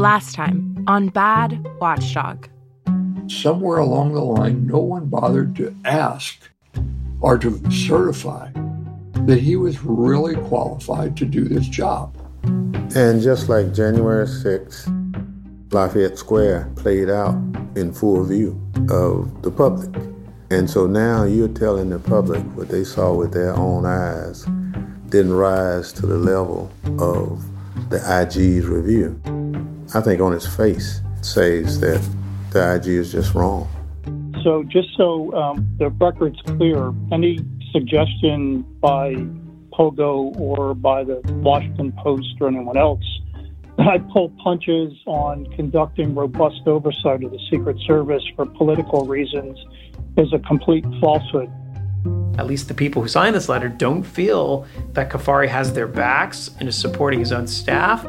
[0.00, 2.48] Last time on Bad Watchdog.
[3.28, 6.40] Somewhere along the line, no one bothered to ask
[7.20, 8.50] or to certify
[9.26, 12.16] that he was really qualified to do this job.
[12.96, 14.88] And just like January 6th,
[15.70, 17.34] Lafayette Square played out
[17.76, 18.58] in full view
[18.88, 19.94] of the public.
[20.50, 24.46] And so now you're telling the public what they saw with their own eyes
[25.10, 27.44] didn't rise to the level of
[27.90, 29.20] the IG's review.
[29.94, 32.00] I think on its face says that
[32.50, 33.68] the IG is just wrong.
[34.42, 37.40] So, just so um, the record's clear, any
[37.72, 39.14] suggestion by
[39.72, 43.04] Pogo or by the Washington Post or anyone else
[43.80, 49.58] that I pull punches on conducting robust oversight of the Secret Service for political reasons
[50.18, 51.50] is a complete falsehood.
[52.38, 56.50] At least the people who signed this letter don't feel that Cuffari has their backs
[56.58, 58.06] and is supporting his own staff.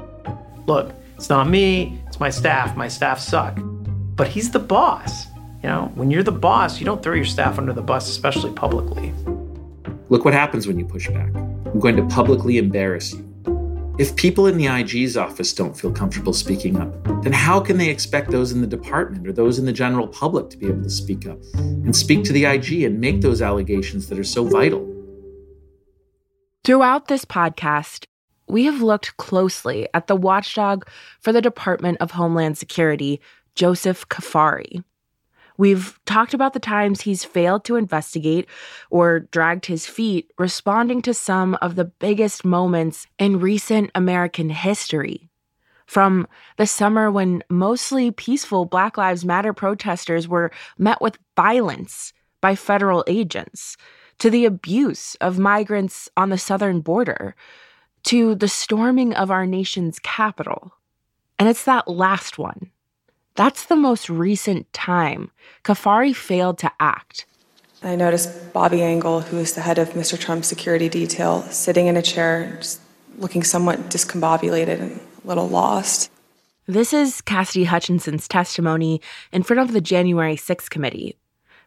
[0.68, 2.76] Look, it's not me, it's my staff.
[2.76, 3.60] My staff suck.
[4.16, 5.28] But he's the boss.
[5.62, 8.52] You know, when you're the boss, you don't throw your staff under the bus, especially
[8.54, 9.14] publicly.
[10.10, 11.30] Look what happens when you push back.
[11.36, 13.94] I'm going to publicly embarrass you.
[14.00, 17.92] If people in the IG's office don't feel comfortable speaking up, then how can they
[17.92, 20.90] expect those in the department or those in the general public to be able to
[20.90, 24.88] speak up and speak to the IG and make those allegations that are so vital?
[26.64, 28.06] Throughout this podcast,
[28.52, 30.86] we have looked closely at the watchdog
[31.22, 33.22] for the Department of Homeland Security,
[33.56, 34.84] Joseph Cuffari.
[35.58, 38.50] We've talked about the times he's failed to investigate
[38.90, 45.30] or dragged his feet responding to some of the biggest moments in recent American history.
[45.86, 52.56] From the summer when mostly peaceful Black Lives Matter protesters were met with violence by
[52.56, 53.78] federal agents,
[54.20, 57.36] to the abuse of migrants on the southern border,
[58.04, 60.74] to the storming of our nation's capital.
[61.40, 62.72] And it's that last one
[63.36, 65.32] that's the most recent time
[65.64, 67.26] Cuffari failed to act.
[67.84, 70.20] I noticed Bobby Engel, who is the head of Mr.
[70.20, 72.82] Trump's security detail, sitting in a chair, just
[73.18, 76.12] looking somewhat discombobulated and a little lost.
[76.68, 79.02] This is Cassidy Hutchinson's testimony
[79.32, 81.18] in front of the January 6th committee,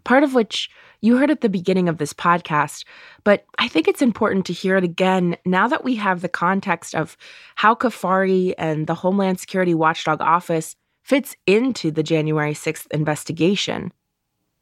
[0.05, 0.71] part of which
[1.05, 2.87] you heard at the beginning of this podcast,
[3.25, 6.95] but I think it's important to hear it again now that we have the context
[6.95, 7.19] of
[7.57, 13.93] how Cuffari and the Homeland Security Watchdog Office fits into the January 6th investigation,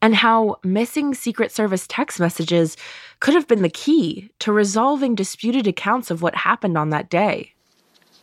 [0.03, 2.77] and how missing Secret Service text messages
[3.21, 7.53] could have been the key to resolving disputed accounts of what happened on that day.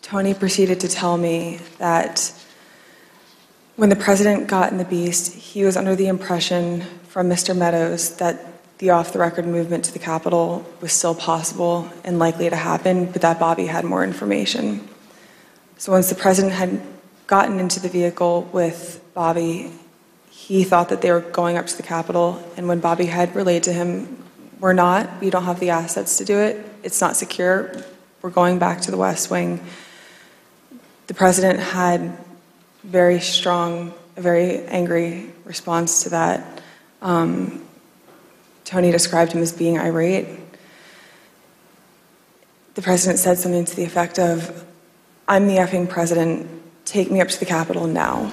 [0.02, 2.34] Tony proceeded to tell me that
[3.80, 7.56] when the president got in the beast, he was under the impression from Mr.
[7.56, 8.46] Meadows that
[8.80, 13.10] the off the record movement to the Capitol was still possible and likely to happen,
[13.10, 14.86] but that Bobby had more information.
[15.78, 16.82] So once the president had
[17.26, 19.72] gotten into the vehicle with Bobby,
[20.30, 22.44] he thought that they were going up to the Capitol.
[22.58, 24.26] And when Bobby had relayed to him,
[24.60, 27.72] we're not, we don't have the assets to do it, it's not secure,
[28.22, 29.64] we're going back to the West Wing.
[31.08, 32.18] The president had
[32.84, 36.62] very strong, very angry response to that.
[37.02, 37.66] Um,
[38.66, 40.28] Tony described him as being irate.
[42.76, 44.66] The president said something to the effect of,
[45.28, 48.32] I'm the effing president, Take me up to the Capitol now.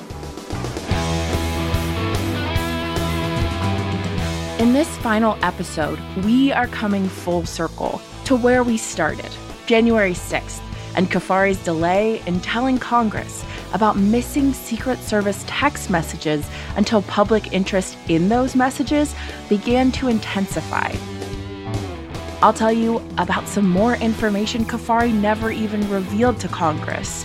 [4.58, 9.30] In this final episode, we are coming full circle to where we started,
[9.66, 10.62] January 6th,
[10.96, 17.96] and Cuffari's delay in telling Congress about missing Secret Service text messages until public interest
[18.08, 19.14] in those messages
[19.48, 20.92] began to intensify.
[22.42, 27.24] I'll tell you about some more information Cuffari never even revealed to Congress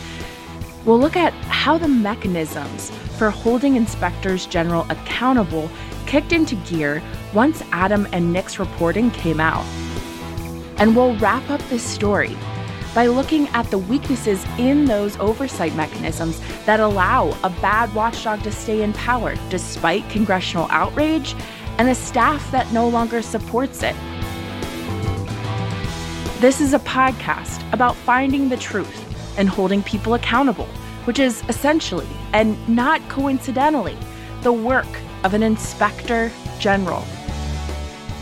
[0.86, 5.70] We'll look at how the mechanisms for holding inspectors general accountable
[6.08, 7.04] kicked into gear
[7.34, 9.64] once Adam and Nick's reporting came out.
[10.78, 12.36] And we'll wrap up this story
[12.94, 18.52] by looking at the weaknesses in those oversight mechanisms that allow a bad watchdog to
[18.52, 21.36] stay in power despite congressional outrage
[21.78, 23.96] and a staff that no longer supports it.
[26.42, 30.68] This is a podcast about finding the truth and holding people accountable,
[31.06, 33.98] which is essentially, and not coincidentally,
[34.42, 34.88] the work
[35.24, 37.06] of an inspector general.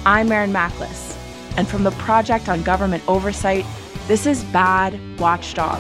[0.05, 1.17] I'm Maren Machles,
[1.57, 3.65] and from the Project on Government Oversight,
[4.09, 5.79] this is Bad Watchdog.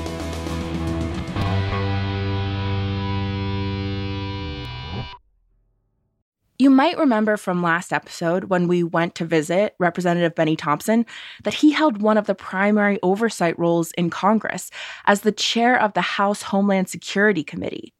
[6.59, 11.07] You might remember from last episode when we went to visit Representative Benny Thompson
[11.43, 14.69] that he held one of the primary oversight roles in Congress
[15.05, 17.95] as the chair of the House Homeland Security Committee.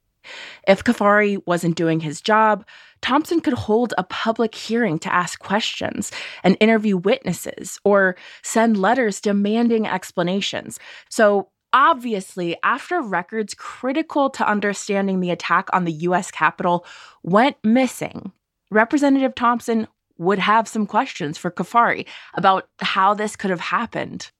[0.67, 2.65] If Cuffari wasn't doing his job,
[3.01, 6.11] Thompson could hold a public hearing to ask questions
[6.43, 10.79] and interview witnesses or send letters demanding explanations.
[11.09, 16.31] So, obviously, after records critical to understanding the attack on the U.S.
[16.31, 16.85] Capitol
[17.23, 18.31] went missing,
[18.71, 19.87] Representative Thompson
[20.17, 24.31] would have some questions for Cuffari about how this could have happened.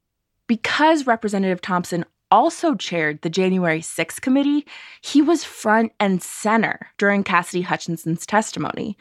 [0.47, 4.65] Because Representative Thompson also chaired the January 6th committee,
[5.01, 8.97] he was front and center during Cassidy Hutchinson's testimony.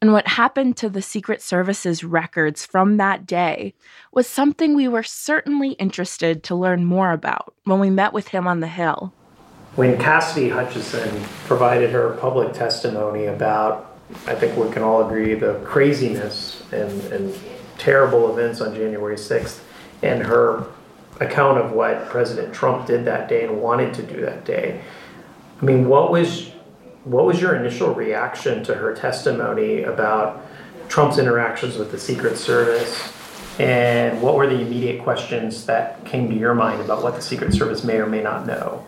[0.00, 3.74] And what happened to the Secret Service's records from that day
[4.12, 8.46] was something we were certainly interested to learn more about when we met with him
[8.46, 9.12] on the Hill.
[9.74, 15.54] When Cassidy Hutchinson provided her public testimony about, I think we can all agree, the
[15.64, 17.38] craziness and, and
[17.76, 19.60] terrible events on January 6th,
[20.02, 20.66] and her
[21.20, 24.80] account of what President Trump did that day and wanted to do that day.
[25.60, 26.52] I mean, what was
[27.04, 30.44] what was your initial reaction to her testimony about
[30.88, 33.12] Trump's interactions with the Secret Service?
[33.58, 37.52] And what were the immediate questions that came to your mind about what the Secret
[37.52, 38.86] Service may or may not know?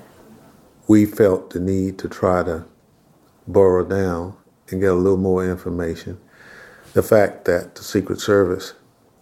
[0.86, 2.66] We felt the need to try to
[3.48, 4.36] borrow down
[4.68, 6.20] and get a little more information.
[6.92, 8.74] The fact that the Secret Service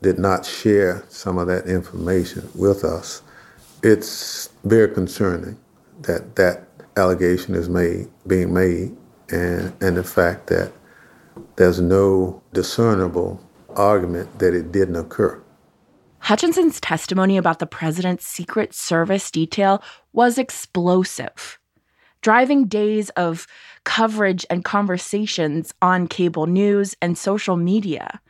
[0.02, 3.22] did not share some of that information with us,
[3.82, 5.58] it's very concerning
[6.02, 8.96] that that allegation is made, being made,
[9.30, 10.72] and, and the fact that
[11.56, 13.40] there's no discernible
[13.76, 15.40] argument that it didn't occur.
[16.20, 21.58] Hutchinson's testimony about the president's Secret Service detail was explosive,
[22.22, 23.46] driving days of
[23.84, 28.20] coverage and conversations on cable news and social media.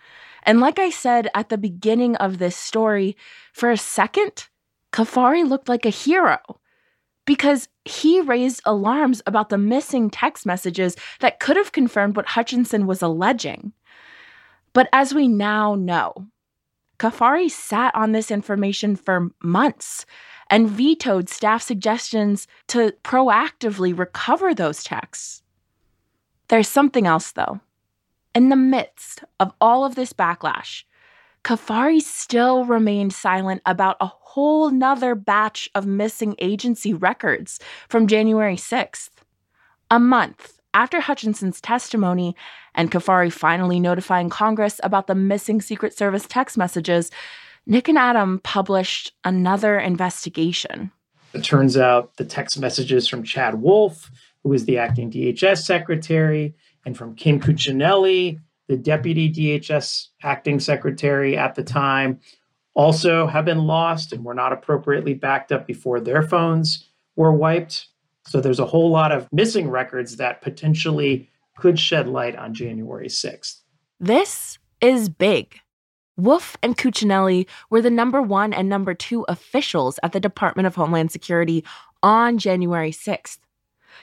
[0.48, 3.18] And like I said at the beginning of this story,
[3.52, 4.48] for a second,
[4.94, 6.38] Cuffari looked like a hero
[7.26, 12.86] because he raised alarms about the missing text messages that could have confirmed what Hutchinson
[12.86, 13.74] was alleging.
[14.72, 16.14] But as we now know,
[16.98, 20.06] Cuffari sat on this information for months
[20.48, 25.42] and vetoed staff suggestions to proactively recover those texts.
[26.48, 27.60] There's something else, though.
[28.38, 30.84] In the midst of all of this backlash,
[31.42, 37.58] Cuffari still remained silent about a whole nother batch of missing agency records
[37.88, 39.10] from January 6th.
[39.90, 42.36] A month after Hutchinson's testimony
[42.76, 47.10] and Cuffari finally notifying Congress about the missing Secret Service text messages,
[47.66, 50.92] Nick and Adam published another investigation.
[51.32, 54.12] It turns out the text messages from Chad Wolf,
[54.44, 61.36] who was the acting DHS secretary, and from Ken Cuccinelli, the deputy DHS acting secretary
[61.36, 62.20] at the time,
[62.74, 67.88] also have been lost and were not appropriately backed up before their phones were wiped.
[68.26, 73.08] So there's a whole lot of missing records that potentially could shed light on January
[73.08, 73.62] 6th.
[73.98, 75.58] This is big.
[76.16, 80.74] Wolf and Cuccinelli were the number one and number two officials at the Department of
[80.74, 81.64] Homeland Security
[82.02, 83.38] on January 6th.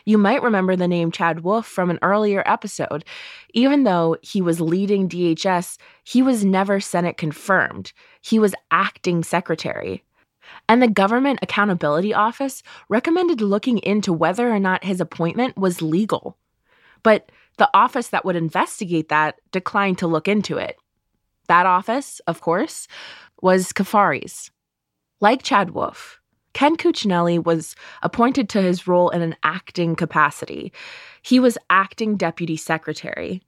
[0.03, 3.05] You might remember the name Chad Wolf from an earlier episode.
[3.53, 7.93] Even though he was leading DHS, he was never Senate confirmed.
[8.21, 10.03] He was acting secretary.
[10.67, 16.37] And the Government Accountability Office recommended looking into whether or not his appointment was legal.
[17.03, 20.77] But the office that would investigate that declined to look into it.
[21.47, 22.87] That office, of course,
[23.41, 24.51] was Cuffari's.
[25.21, 26.19] Like Chad Wolf,
[26.55, 30.71] Ken Cuccinelli was appointed to his role in an acting capacity.
[31.21, 33.41] He was acting deputy secretary.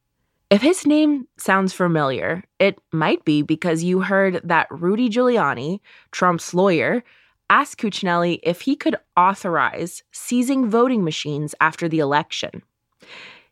[0.50, 5.80] If his name sounds familiar, it might be because you heard that Rudy Giuliani,
[6.12, 7.02] Trump's lawyer,
[7.50, 12.62] asked Cuccinelli if he could authorize seizing voting machines after the election.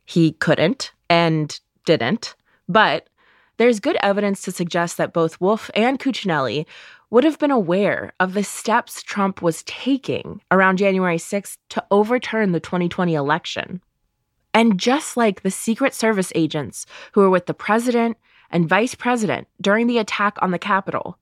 [0.04, 2.36] He couldn't and didn't,
[2.68, 3.08] but
[3.56, 6.66] there's good evidence to suggest that both Wolf and Cuccinelli
[7.16, 12.52] would have been aware of the steps Trump was taking around January 6th to overturn
[12.52, 13.82] the 2020 election.
[14.54, 18.18] And just like the Secret Service agents who were with the president
[18.52, 21.18] and vice president during the attack on the Capitol,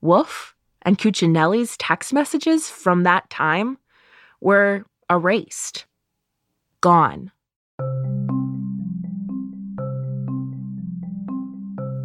[0.00, 3.78] Wolf and Cuccinelli's text messages from that time
[4.40, 5.86] were erased,
[6.80, 7.30] gone.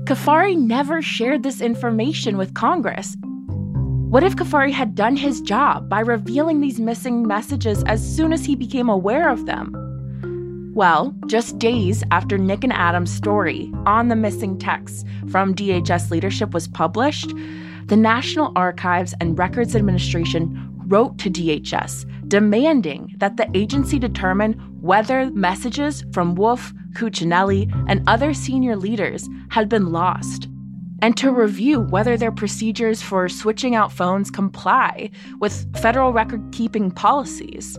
[0.05, 3.17] Cuffari never shared this information with Congress.
[4.11, 8.43] What if Cuffari had done his job by revealing these missing messages as soon as
[8.43, 10.73] he became aware of them?
[10.75, 16.53] Well, just days after Nick and Adam's story on the missing texts from DHS leadership
[16.53, 17.31] was published,
[17.85, 25.31] the National Archives and Records Administration wrote to DHS demanding that the agency determine whether
[25.31, 30.49] messages from Wolf, Cuccinelli, and other senior leaders had been lost,
[31.01, 36.91] and to review whether their procedures for switching out phones comply with federal record keeping
[36.91, 37.77] policies.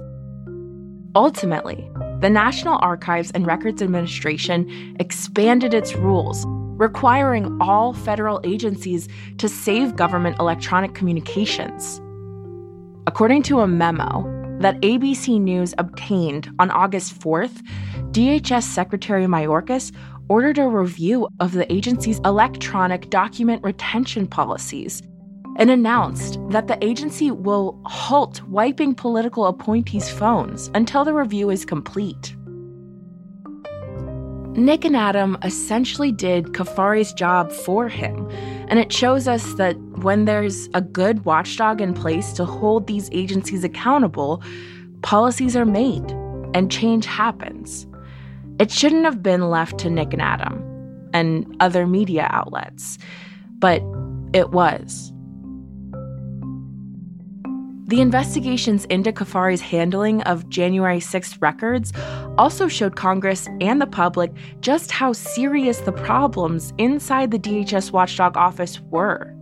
[1.15, 6.45] Ultimately, the National Archives and Records Administration expanded its rules,
[6.79, 12.01] requiring all federal agencies to save government electronic communications.
[13.07, 17.63] According to a memo, that ABC News obtained on August 4th,
[18.13, 19.93] DHS Secretary Mayorkas
[20.33, 25.03] ordered a review of the agency's electronic document retention policies
[25.59, 31.67] and announced that the agency will halt wiping political appointees' phones until the review is
[31.67, 32.35] complete.
[34.57, 38.27] Nick and Adam essentially did Cuffari's job for him,
[38.69, 43.11] and it shows us that when there's a good watchdog in place to hold these
[43.13, 44.43] agencies accountable,
[45.03, 46.11] policies are made
[46.55, 47.87] and change happens.
[48.59, 52.99] It shouldn't have been left to Nick and Adam and other media outlets,
[53.59, 53.83] but
[54.33, 55.13] it was.
[57.93, 61.93] The investigations into Cuffari's handling of January 6th records
[62.39, 68.35] also showed Congress and the public just how serious the problems inside the DHS watchdog
[68.37, 69.35] office were.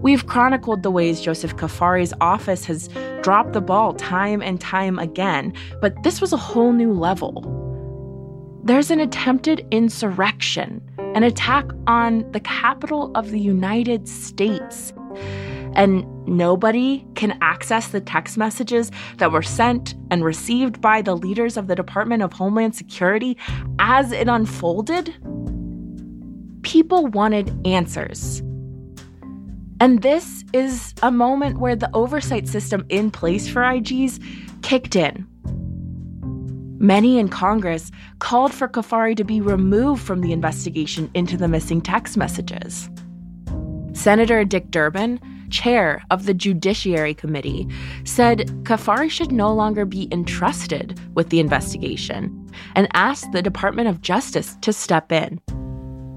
[0.00, 2.88] We've chronicled the ways Joseph Cuffari's office has
[3.22, 7.63] dropped the ball time and time again, but this was a whole new level.
[8.64, 10.80] There's an attempted insurrection,
[11.14, 14.92] an attack on the capital of the United States
[15.74, 21.56] and nobody can access the text messages that were sent and received by the leaders
[21.56, 23.36] of the Department of Homeland Security
[23.78, 25.14] as it unfolded?
[26.62, 28.40] People wanted answers.
[29.80, 34.22] And this is a moment where the oversight system in place for IGs
[34.62, 35.26] kicked in.
[36.78, 41.80] Many in Congress called for Cuffari to be removed from the investigation into the missing
[41.80, 42.90] text messages.
[43.92, 47.68] Senator Dick Durbin chair of the Judiciary Committee,
[48.04, 54.00] said Cuffari should no longer be entrusted with the investigation and asked the Department of
[54.00, 55.40] Justice to step in.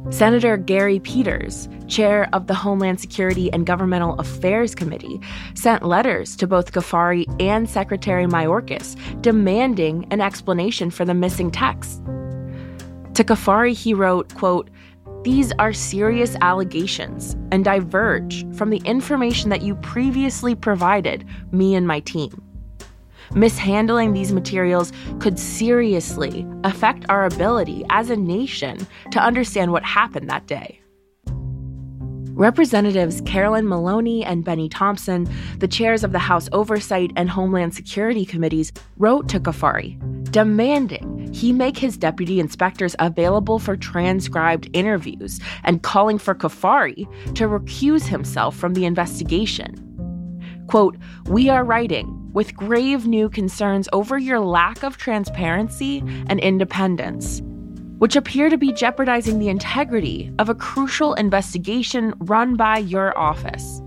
[0.10, 5.20] Senator Gary Peters, chair of the Homeland Security and Governmental Affairs Committee,
[5.54, 12.02] sent letters to both Cuffari and Secretary Mayorkas demanding an explanation for the missing texts.
[13.16, 14.70] To Cuffari, he wrote, quote,
[15.24, 21.86] these are serious allegations and diverge from the information that you previously provided me and
[21.86, 22.42] my team.
[23.34, 30.30] Mishandling these materials could seriously affect our ability as a nation to understand what happened
[30.30, 30.82] that day.
[32.38, 38.26] Representatives Carolyn Maloney and Benny Thompson, the chairs of the House Oversight and Homeland Security
[38.26, 39.98] Committees, wrote to Cuffari
[40.32, 47.48] demanding he make his deputy inspectors available for transcribed interviews and calling for Cuffari to
[47.48, 49.76] recuse himself from the investigation.
[50.68, 57.42] Quote, We are writing with grave new concerns over your lack of transparency and independence
[57.98, 63.82] which appear to be jeopardizing the integrity of a crucial investigation run by your office.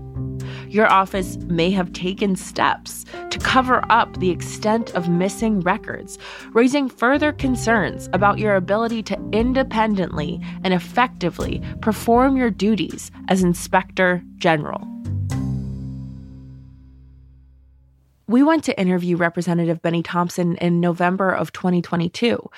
[0.67, 6.17] Your office may have taken steps to cover up the extent of missing records,
[6.53, 14.23] raising further concerns about your ability to independently and effectively perform your duties as Inspector
[14.37, 15.00] General.
[18.31, 22.49] We went to interview Representative Benny Thompson in November of 2022.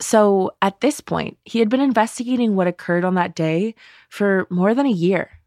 [0.00, 3.74] So at this point, he had been investigating what occurred on that day
[4.08, 5.38] for more than a year.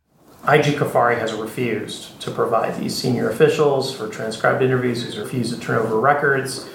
[0.48, 5.04] IG Cuffari has refused to provide these senior officials for transcribed interviews.
[5.04, 6.70] He's refused to turn over records.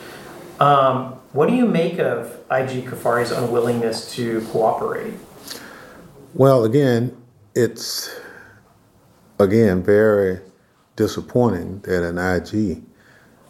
[0.59, 5.15] Um, what do you make of IG Cuffari's unwillingness to cooperate?
[6.35, 7.17] Well, again,
[7.55, 8.11] it's
[9.39, 10.41] again very
[10.99, 12.83] disappointing that an IG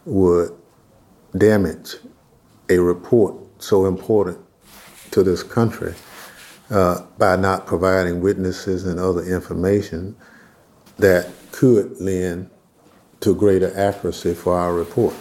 [0.04, 0.54] would
[1.36, 1.96] damage
[2.68, 4.38] a report so important
[5.10, 5.94] to this country
[6.70, 10.14] uh, by not providing witnesses and other information
[10.98, 12.50] that could lend
[13.20, 15.14] to greater accuracy for our report.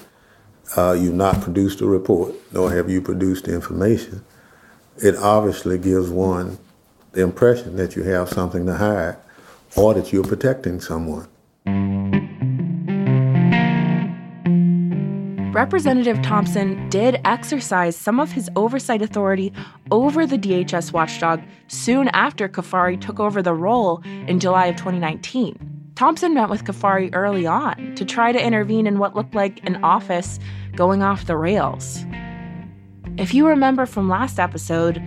[0.75, 4.21] Uh, you've not produced a report, nor have you produced information.
[4.97, 6.57] It obviously gives one
[7.13, 9.15] the impression that you have something to hide
[9.77, 11.29] or that you're protecting someone.
[15.57, 19.51] Representative Thompson did exercise some of his oversight authority
[19.89, 25.57] over the DHS watchdog soon after Cuffari took over the role in July of 2019.
[25.95, 29.83] Thompson met with Cuffari early on to try to intervene in what looked like an
[29.83, 30.37] office
[30.75, 32.05] going off the rails.
[33.17, 35.01] If you remember from last episode,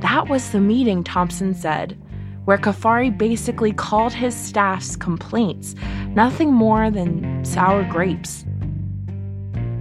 [0.00, 2.00] that was the meeting, Thompson said,
[2.48, 5.74] where Cuffari basically called his staff's complaints
[6.14, 8.46] nothing more than sour grapes.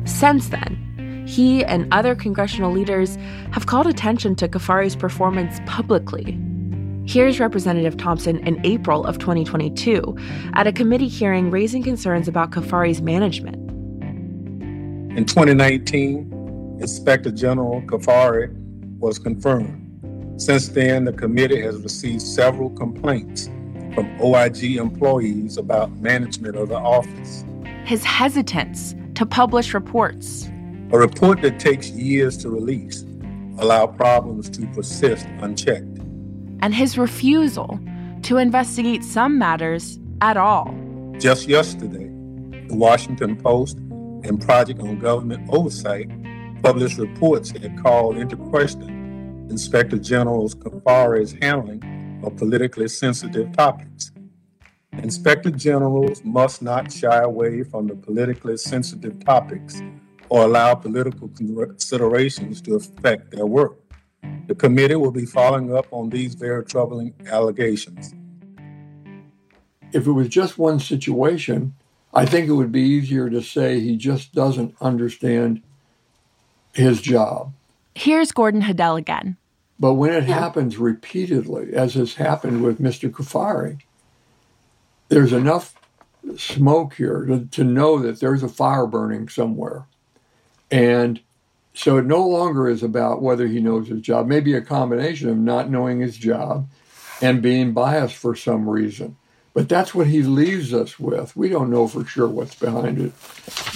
[0.03, 3.15] Since then, he and other congressional leaders
[3.53, 6.37] have called attention to Cuffari's performance publicly.
[7.05, 10.17] Here's Representative Thompson in April of 2022
[10.51, 13.55] at a committee hearing raising concerns about Cuffari's management.
[15.17, 18.53] In 2019, Inspector General Cuffari
[18.99, 19.86] was confirmed.
[20.37, 23.47] Since then, the committee has received several complaints
[23.95, 27.43] from OIG employees about management of the office.
[27.85, 30.47] His hesitance to publish reports.
[30.91, 33.03] A report that takes years to release
[33.57, 35.97] allow problems to persist unchecked.
[36.61, 37.79] And his refusal
[38.21, 40.75] to investigate some matters at all.
[41.17, 42.11] Just yesterday,
[42.67, 46.09] the Washington Post and Project on Government Oversight
[46.61, 48.96] published reports that called into question
[49.49, 54.11] Inspector General's Cuffari's handling of politically sensitive topics.
[54.93, 59.81] Inspector generals must not shy away from the politically sensitive topics
[60.29, 63.77] or allow political considerations to affect their work.
[64.47, 68.13] The committee will be following up on these very troubling allegations.
[69.93, 71.73] If it was just one situation,
[72.13, 75.61] I think it would be easier to say he just doesn't understand
[76.73, 77.53] his job.
[77.97, 79.37] Here's Gordon Heddell again.
[79.79, 83.09] But when it happens repeatedly, as has happened with Mr.
[83.09, 83.79] Cuffari,
[85.09, 85.73] there's enough
[86.37, 89.85] smoke here to, to know that there's a fire burning somewhere.
[90.69, 91.21] And
[91.73, 95.37] so it no longer is about whether he knows his job, maybe a combination of
[95.37, 96.69] not knowing his job
[97.19, 99.17] and being biased for some reason.
[99.55, 101.35] But that's what he leaves us with.
[101.35, 103.13] We don't know for sure what's behind it.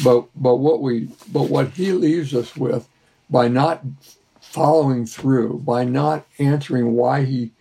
[0.03, 2.87] But but what we but what he leaves us with
[3.31, 3.81] by not
[4.51, 7.51] following through, by not answering why he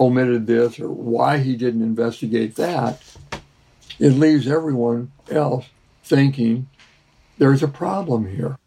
[0.00, 3.00] omitted this or why he didn't investigate that,
[4.00, 5.66] it leaves everyone else
[6.02, 6.68] thinking
[7.38, 8.58] there's a problem here.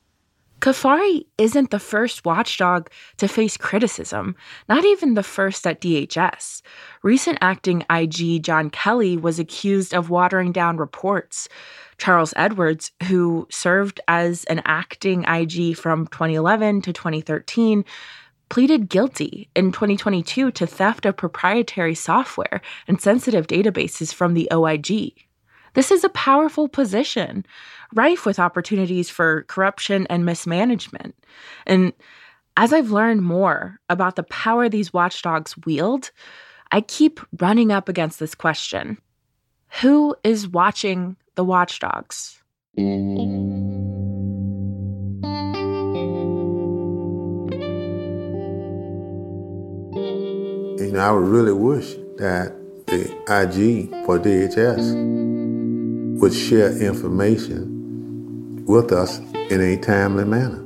[0.62, 4.36] Cuffari isn't the first watchdog to face criticism,
[4.70, 6.62] not even the first at DHS.
[7.04, 11.48] Recent acting IG John Kelly was accused of watering down reports.
[11.98, 17.86] Charles Edwards, who served as an acting IG from 2011 to 2013,
[18.50, 25.14] pleaded guilty in 2022 to theft of proprietary software and sensitive databases from the OIG.
[25.74, 27.46] This is a powerful position,
[27.94, 31.16] rife with opportunities for corruption and mismanagement.
[31.66, 31.92] And
[32.56, 36.12] as I've learned more about the power these watchdogs wield,
[36.72, 38.98] I keep running up against this question
[39.82, 42.42] Who is watching the watchdogs?
[42.78, 42.84] You
[50.92, 52.54] know, I would really wish that
[52.88, 54.94] the IG for DHS
[56.20, 59.20] would share information with us
[59.50, 60.64] in a timely manner.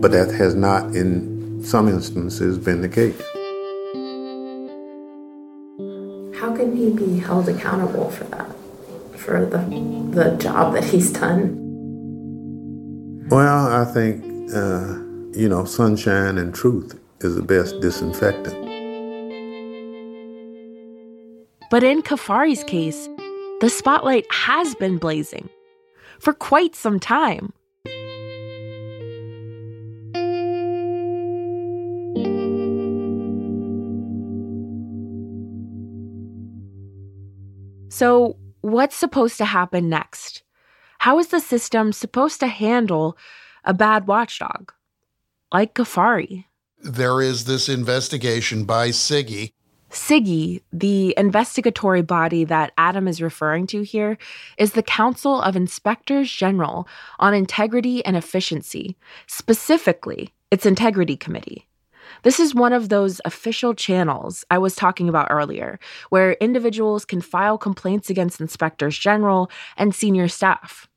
[0.00, 3.20] But that has not, in some instances, been the case.
[6.40, 8.49] How can he be held accountable for that,
[9.20, 9.58] for the,
[10.12, 11.56] the job that he's done?
[13.28, 14.98] Well, I think, uh,
[15.38, 18.56] you know, sunshine and truth is the best disinfectant.
[21.70, 23.08] But in Cuffari's case,
[23.60, 25.48] the spotlight has been blazing
[26.18, 27.52] for quite some time.
[37.90, 40.42] So, what's supposed to happen next?
[40.98, 43.16] How is the system supposed to handle
[43.64, 44.72] a bad watchdog
[45.52, 46.44] like Cuffari?
[46.78, 49.52] There is this investigation by CIGIE.
[49.90, 54.18] CIGIE, the investigatory body that Adam is referring to here,
[54.56, 56.86] is the Council of Inspectors General
[57.18, 58.96] on Integrity and Efficiency,
[59.26, 61.66] specifically its Integrity Committee.
[62.22, 65.78] This is one of those official channels I was talking about earlier,
[66.10, 70.88] where individuals can file complaints against inspectors general and senior staff.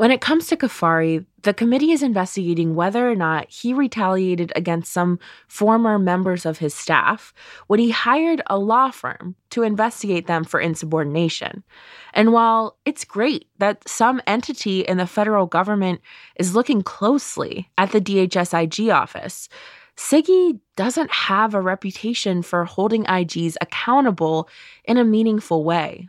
[0.00, 4.90] When it comes to Cuffari, the committee is investigating whether or not he retaliated against
[4.90, 7.34] some former members of his staff
[7.66, 11.62] when he hired a law firm to investigate them for insubordination.
[12.14, 16.00] And while it's great that some entity in the federal government
[16.36, 19.50] is looking closely at the DHS IG office,
[20.00, 24.48] CIGIE doesn't have a reputation for holding IGs accountable
[24.86, 26.08] in a meaningful way.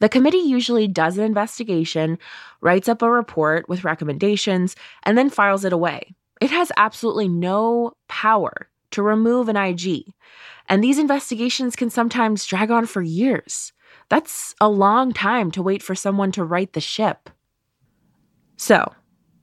[0.00, 2.18] The committee usually does an investigation,
[2.62, 6.14] writes up a report with recommendations, and then files it away.
[6.40, 10.06] It has absolutely no power to remove an IG,
[10.66, 13.74] and these investigations can sometimes drag on for years.
[14.08, 17.28] That's a long time to wait for someone to right the ship.
[18.56, 18.94] So,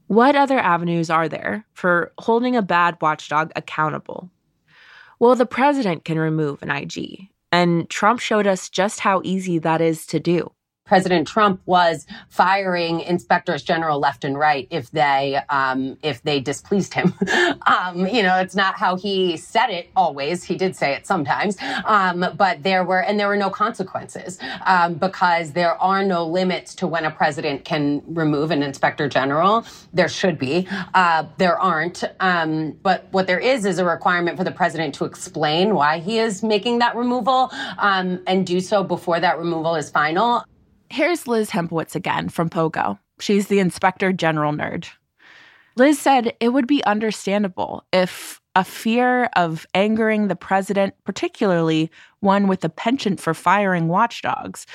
[0.08, 4.30] what other avenues are there for holding a bad watchdog accountable?
[5.20, 9.82] Well, the president can remove an IG, and Trump showed us just how easy that
[9.82, 10.52] is to do.
[10.86, 16.94] President Trump was firing inspectors general left and right if they um, if they displeased
[16.94, 17.12] him.
[17.66, 20.44] um, you know, it's not how he said it always.
[20.44, 24.94] He did say it sometimes, um, but there were and there were no consequences um,
[24.94, 29.66] because there are no limits to when a president can remove an inspector general.
[29.92, 30.68] There should be.
[30.94, 32.04] Uh, there aren't.
[32.20, 36.20] Um, but what there is is a requirement for the president to explain why he
[36.20, 40.46] is making that removal um, and do so before that removal is final.
[40.90, 43.00] Here's Liz Hempowicz again from Pogo.
[43.20, 44.88] She's the inspector general nerd.
[45.76, 52.48] Liz said it would be understandable if a fear of angering the president, particularly one
[52.48, 54.66] with a penchant for firing watchdogs,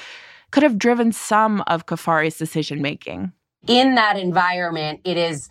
[0.50, 3.32] could have driven some of Cuffari's decision making.
[3.66, 5.48] In that environment, it is.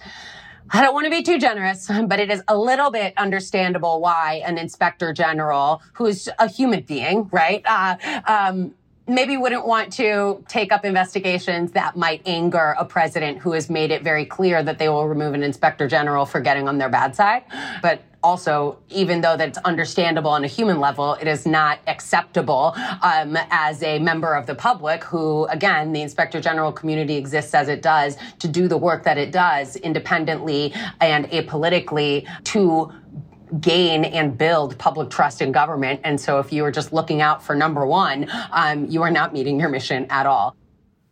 [0.72, 4.43] I don't want to be too generous, but it is a little bit understandable why
[4.45, 7.95] an inspector general, who's a human being, right, uh,
[8.28, 8.76] um,
[9.10, 13.91] maybe wouldn't want to take up investigations that might anger a president who has made
[13.91, 17.15] it very clear that they will remove an inspector general for getting on their bad
[17.15, 17.43] side.
[17.82, 23.38] But also, even though that's understandable on a human level, it is not acceptable um,
[23.50, 27.82] as a member of the public who, again, the inspector general community exists as it
[27.82, 32.91] does to do the work that it does independently and apolitically to
[33.60, 36.02] gain and build public trust in government.
[36.04, 39.34] And so if you are just looking out for number one, um, you are not
[39.34, 40.56] meeting your mission at all.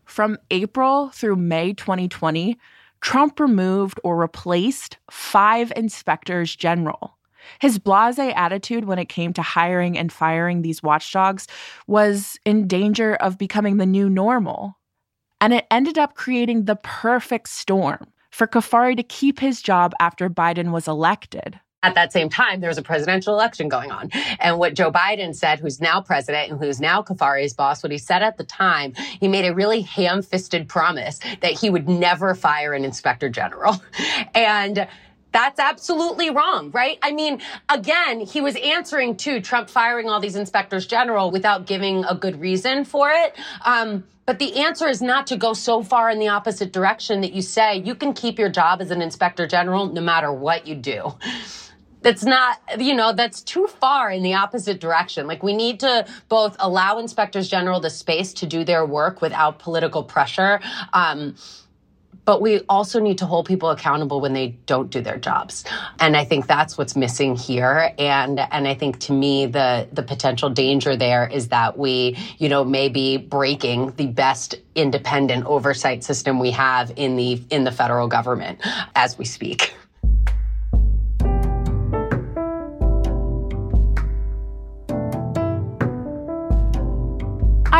[0.05, 2.57] From April through May 2020,
[3.01, 7.17] Trump removed or replaced five inspectors general.
[7.59, 11.47] His blase attitude when it came to hiring and firing these watchdogs
[11.87, 14.77] was in danger of becoming the new normal.
[15.39, 20.29] And it ended up creating the perfect storm for Cuffari to keep his job after
[20.29, 24.09] Biden was elected at that same time, there was a presidential election going on.
[24.39, 27.99] And what Joe Biden said, who's now president and who's now Cuffari's boss, what he
[27.99, 32.33] said at the time, he made a really ham fisted promise that he would never
[32.33, 33.81] fire an inspector general.
[34.33, 34.87] And
[35.31, 36.97] that's absolutely wrong, right?
[37.01, 42.05] I mean, again, he was answering to Trump firing all these inspectors general without giving
[42.05, 43.35] a good reason for it.
[43.65, 47.33] Um, but the answer is not to go so far in the opposite direction that
[47.33, 50.75] you say you can keep your job as an inspector general no matter what you
[50.75, 51.13] do
[52.07, 55.27] that's not, you know, that's too far in the opposite direction.
[55.27, 59.59] Like we need to both allow inspectors general the space to do their work without
[59.59, 60.61] political pressure.
[60.93, 61.35] Um,
[62.23, 65.63] but we also need to hold people accountable when they don't do their jobs
[66.01, 70.03] and i think that's what's missing here and and i think to me the the
[70.03, 76.03] potential danger there is that we you know may be breaking the best independent oversight
[76.03, 78.59] system we have in the in the federal government
[78.93, 79.73] as we speak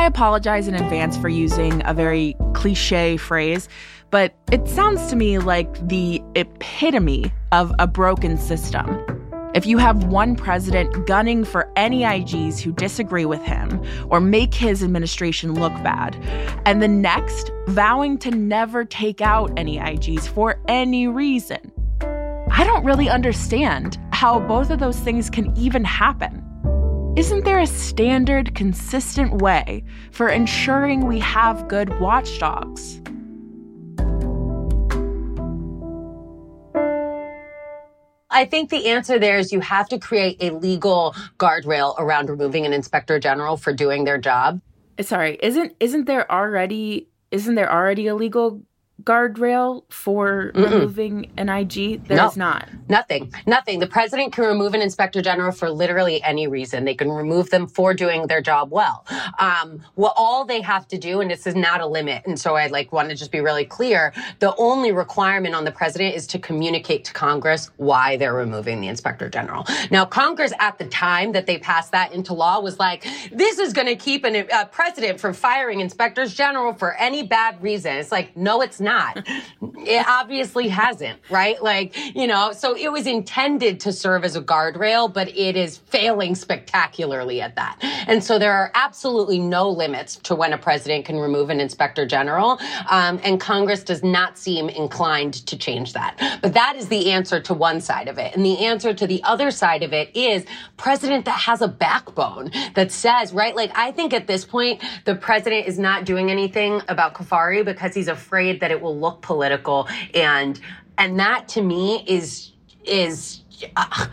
[0.08, 3.70] apologize in advance for using a very cliche phrase,
[4.10, 9.06] but it sounds to me like the epitome of a broken system.
[9.54, 14.54] If you have one president gunning for any IGs who disagree with him or make
[14.54, 16.16] his administration look bad,
[16.66, 21.72] and the next vowing to never take out any IGs for any reason,
[22.50, 26.47] I don't really understand how both of those things can even happen.
[27.18, 33.02] Isn't there a standard, consistent way for ensuring we have good watchdogs?
[38.30, 42.68] I think the answer there is you have to create a legal guardrail around removing
[42.68, 44.62] an inspector general for doing their job.
[45.02, 48.62] Sorry, isn't isn't there already isn't there already a legal
[49.04, 50.72] guardrail for Mm-mm.
[50.72, 52.04] removing an IG?
[52.08, 52.70] There's no, not.
[52.90, 53.34] Nothing.
[53.46, 53.80] Nothing.
[53.80, 56.86] The president can remove an inspector general for literally any reason.
[56.86, 59.06] They can remove them for doing their job well.
[59.40, 62.56] Um, well, all they have to do, and this is not a limit, and so
[62.56, 64.14] I like want to just be really clear.
[64.40, 68.88] The only requirement on the president is to communicate to Congress why they're removing the
[68.88, 69.66] inspector general.
[69.92, 73.74] Now, Congress at the time that they passed that into law was like, this is
[73.74, 77.96] going to keep a uh, president from firing inspectors general for any bad reason.
[77.98, 78.87] It's like, no, it's not.
[78.88, 81.62] It obviously hasn't, right?
[81.62, 85.78] Like, you know, so it was intended to serve as a guardrail, but it is
[85.78, 87.78] failing spectacularly at that.
[88.08, 92.06] And so there are absolutely no limits to when a president can remove an inspector
[92.06, 92.60] general.
[92.90, 96.40] Um, and Congress does not seem inclined to change that.
[96.42, 98.36] But that is the answer to one side of it.
[98.36, 100.46] And the answer to the other side of it is
[100.78, 103.56] president that has a backbone that says, right?
[103.56, 107.94] Like, I think at this point, the president is not doing anything about Cuffari because
[107.94, 109.88] he's afraid that it will look political.
[110.14, 110.60] And,
[110.98, 112.52] and that to me is,
[112.84, 113.42] is,
[113.76, 114.08] uh,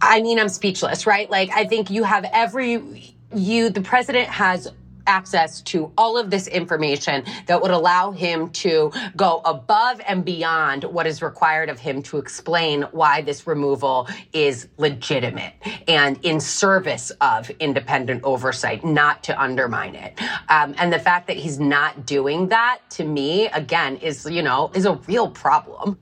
[0.00, 1.28] I mean, I'm speechless, right?
[1.30, 4.72] Like, I think you have every, you, the president has
[5.06, 10.84] access to all of this information that would allow him to go above and beyond
[10.84, 15.54] what is required of him to explain why this removal is legitimate
[15.88, 20.18] and in service of independent oversight, not to undermine it.
[20.48, 24.70] Um, and the fact that he's not doing that to me, again, is, you know,
[24.74, 25.98] is a real problem.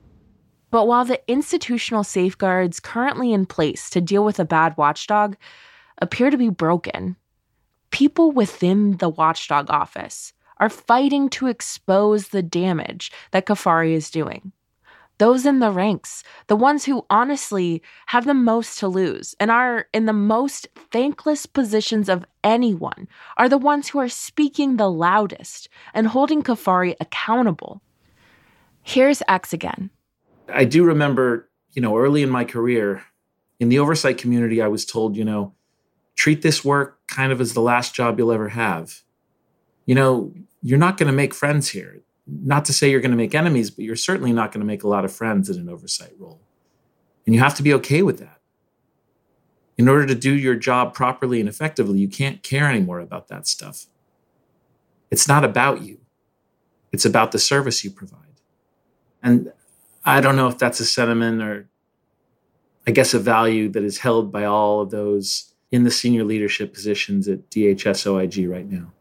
[0.71, 5.37] But while the institutional safeguards currently in place to deal with a bad watchdog
[6.01, 7.15] appear to be broken,
[7.95, 14.51] people within the watchdog office are fighting to expose the damage that Cuffari is doing.
[15.17, 19.87] Those in the ranks, the ones who honestly have the most to lose and are
[19.93, 25.69] in the most thankless positions of anyone, are the ones who are speaking the loudest
[25.93, 27.81] and holding Cuffari accountable.
[28.83, 29.89] Here's X again.
[30.49, 33.05] I do remember, you know, early in my career,
[33.61, 35.53] in the oversight community, I was told, you know,
[36.25, 39.03] treat this work kind of as the last job you'll ever have.
[39.85, 40.33] You know,
[40.63, 42.01] you're not going to make friends here.
[42.25, 44.81] Not to say you're going to make enemies, but you're certainly not going to make
[44.81, 46.41] a lot of friends in an oversight role.
[47.27, 48.39] And you have to be okay with that.
[49.77, 53.45] In order to do your job properly and effectively, you can't care anymore about that
[53.45, 53.85] stuff.
[55.11, 55.99] It's not about you,
[56.91, 58.41] it's about the service you provide.
[59.21, 59.53] And
[60.03, 61.69] I don't know if that's a sentiment or,
[62.87, 66.73] I guess, a value that is held by all of those in the senior leadership
[66.73, 68.93] positions at DHS OIG right now.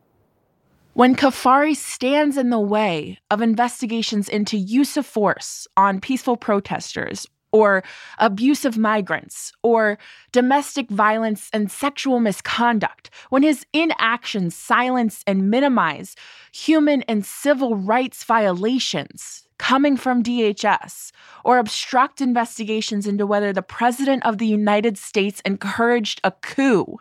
[0.94, 7.28] When Cuffari stands in the way of investigations into use of force on peaceful protesters
[7.52, 7.84] or
[8.18, 9.98] abuse of migrants or
[10.32, 16.16] domestic violence and sexual misconduct, when his inaction silence and minimize
[16.52, 21.12] human and civil rights violations, coming from DHS
[21.44, 26.98] or obstruct investigations into whether the President of the United States encouraged a coup.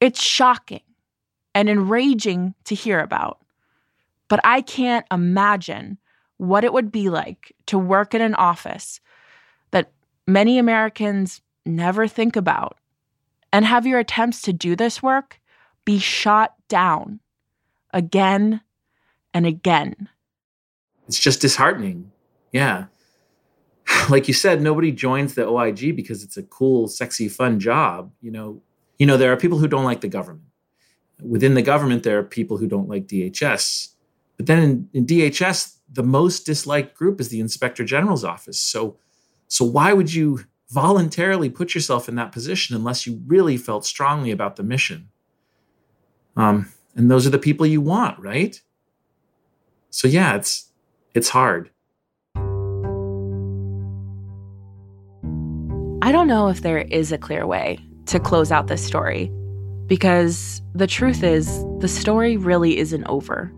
[0.00, 0.82] It's shocking
[1.54, 3.38] and enraging to hear about.
[4.28, 5.98] But I can't imagine
[6.38, 9.00] what it would be like to work in an office
[9.70, 9.92] that
[10.26, 12.78] many Americans never think about
[13.52, 15.40] and have your attempts to do this work
[15.84, 17.20] be shot down
[17.92, 18.60] again
[19.34, 20.08] and again
[21.08, 22.10] it's just disheartening.
[22.52, 22.86] Yeah.
[24.08, 28.10] Like you said, nobody joins the OIG because it's a cool, sexy, fun job.
[28.20, 28.62] You know,
[28.98, 30.46] you know, there are people who don't like the government.
[31.20, 33.88] Within the government, there are people who don't like DHS.
[34.36, 38.58] But then in, in DHS, the most disliked group is the Inspector General's office.
[38.58, 38.96] So,
[39.46, 44.30] so why would you voluntarily put yourself in that position unless you really felt strongly
[44.30, 45.08] about the mission?
[46.36, 48.60] Um, and those are the people you want, right?
[49.90, 50.71] So yeah, it's
[51.14, 51.70] it's hard.
[56.02, 59.30] I don't know if there is a clear way to close out this story
[59.86, 63.52] because the truth is, the story really isn't over.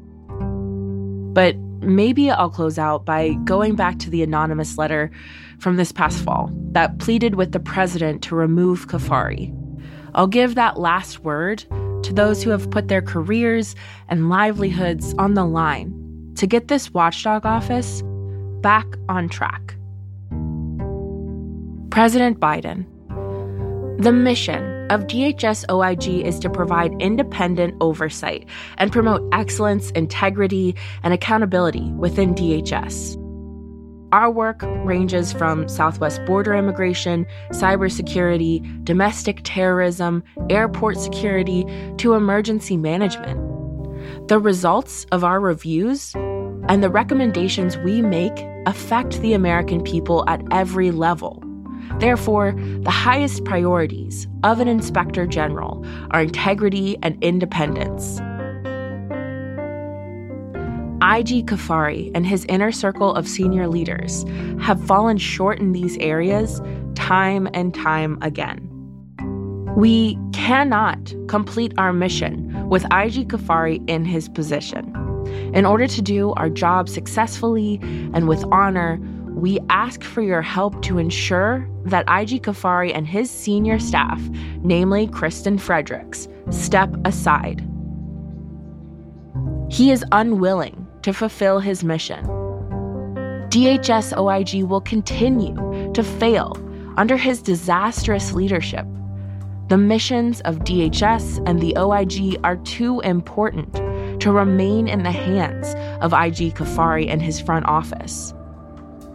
[1.33, 5.11] But maybe I'll close out by going back to the anonymous letter
[5.59, 9.53] from this past fall that pleaded with the president to remove Cuffari.
[10.15, 11.65] I'll give that last word
[12.03, 13.75] to those who have put their careers
[14.09, 16.04] and livelihoods on the line
[16.37, 18.03] to get this watchdog office
[18.61, 19.77] back on track.
[21.91, 22.87] President Biden.
[24.03, 31.15] The mission of DHS OIG is to provide independent oversight and promote excellence, integrity, and
[31.15, 33.21] accountability within DHS.
[34.13, 41.65] Our work ranges from southwest border immigration, cybersecurity, domestic terrorism, airport security,
[41.99, 43.54] to emergency management.
[44.29, 48.33] The results of our reviews And the recommendations we make
[48.65, 51.43] affect the American people at every level.
[51.99, 58.19] Therefore, the highest priorities of an inspector general are integrity and independence.
[61.03, 64.25] IG Cuffari and his inner circle of senior leaders
[64.59, 66.63] have fallen short in these areas
[66.95, 68.74] time and time again.
[69.77, 74.95] We cannot complete our mission with IG Cuffari in his position.
[75.53, 77.81] In order to do our job successfully
[78.13, 83.33] and with honor, we ask for your help to ensure that IG Cuffari and his
[83.33, 84.21] senior staff,
[84.63, 87.61] namely Kristen Fredericks, step aside.
[89.71, 92.25] He is unwilling to fulfill his mission.
[93.49, 96.57] DHS OIG will continue to fail
[96.97, 98.87] under his disastrous leadership.
[99.69, 103.73] The missions of DHS and the OIG are too important
[104.21, 108.35] to remain in the hands of IG Cuffari and his front office.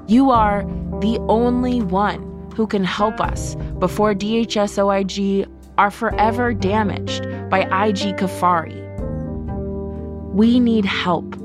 [0.07, 0.63] You are
[1.01, 8.17] the only one who can help us before DHS OIG are forever damaged by IG
[8.17, 8.83] Cuffari.
[10.33, 11.35] We need help.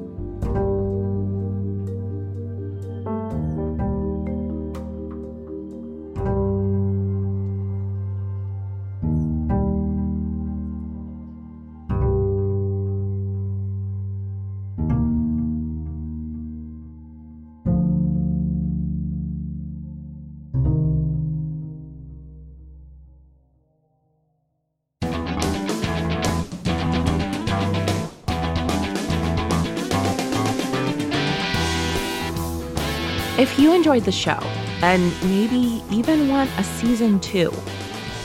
[33.85, 34.38] Enjoyed the show
[34.81, 37.51] and maybe even want a season two,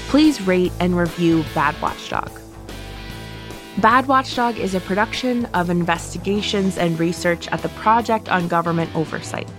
[0.07, 2.31] please rate and review Bad Watchdog.
[3.79, 9.51] Bad Watchdog is a production of investigations and research at the Project on Government Oversight.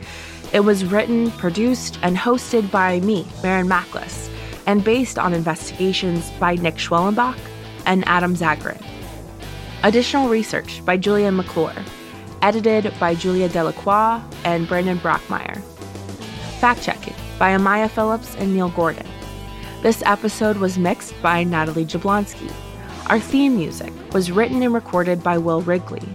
[0.55, 4.31] It was written, produced, and hosted by me, Maren Machles,
[4.67, 7.39] and based on investigations by Nick Schwellenbach
[7.85, 8.83] and Adam Zagorin.
[9.83, 11.85] Additional research by Julia McClure
[12.43, 15.61] edited by Julia Delacroix and Brandon Brockmeyer.
[16.61, 19.07] Fact checking by Amaya Phillips and Neil Gordon.
[19.81, 22.53] This episode was mixed by Natalie Jablonski.
[23.07, 26.07] Our theme music was written and recorded by Will Wrigley.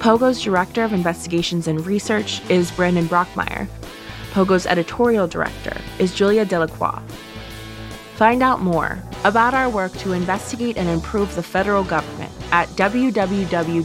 [0.00, 3.68] Pogo's Director of Investigations and Research is Brandon Brockmeyer.
[4.32, 7.00] Pogo's Editorial Director is Julia Delacroix.
[8.16, 13.84] Find out more about our work to investigate and improve the federal government at www